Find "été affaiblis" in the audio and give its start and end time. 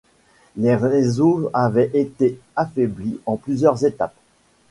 1.93-3.19